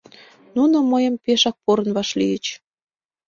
Нуно 0.55 0.77
мыйым 0.91 1.15
пешак 1.23 1.55
порын 1.63 1.89
вашлийыч. 1.97 2.45